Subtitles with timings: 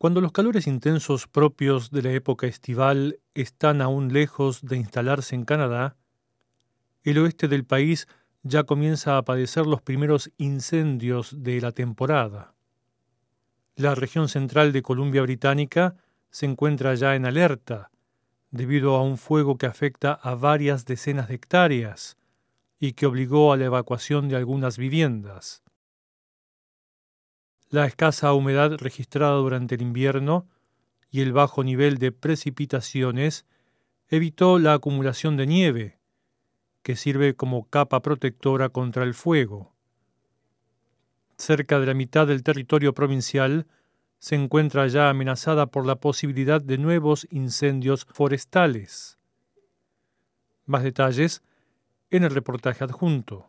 [0.00, 5.44] Cuando los calores intensos propios de la época estival están aún lejos de instalarse en
[5.44, 5.94] Canadá,
[7.02, 8.08] el oeste del país
[8.42, 12.54] ya comienza a padecer los primeros incendios de la temporada.
[13.76, 15.96] La región central de Columbia Británica
[16.30, 17.90] se encuentra ya en alerta
[18.50, 22.16] debido a un fuego que afecta a varias decenas de hectáreas
[22.78, 25.62] y que obligó a la evacuación de algunas viviendas.
[27.70, 30.48] La escasa humedad registrada durante el invierno
[31.08, 33.46] y el bajo nivel de precipitaciones
[34.08, 36.00] evitó la acumulación de nieve,
[36.82, 39.72] que sirve como capa protectora contra el fuego.
[41.36, 43.68] Cerca de la mitad del territorio provincial
[44.18, 49.16] se encuentra ya amenazada por la posibilidad de nuevos incendios forestales.
[50.66, 51.44] Más detalles
[52.10, 53.46] en el reportaje adjunto.